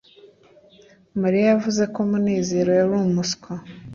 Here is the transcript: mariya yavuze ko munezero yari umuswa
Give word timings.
mariya 1.21 1.47
yavuze 1.51 1.83
ko 1.93 1.99
munezero 2.09 2.69
yari 2.79 2.91
umuswa 3.07 3.51